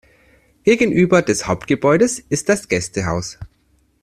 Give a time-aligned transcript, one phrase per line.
[0.63, 3.37] Gegenüber des Hauptgebäudes ist das Gästehaus.